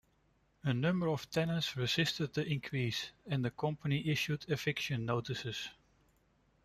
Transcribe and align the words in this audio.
A 0.63 0.73
number 0.73 1.07
of 1.09 1.29
tenants 1.29 1.77
resisted 1.77 2.33
the 2.33 2.43
increase, 2.51 3.11
and 3.27 3.45
the 3.45 3.51
company 3.51 4.07
issued 4.07 4.43
eviction 4.47 5.05
notices. 5.05 5.69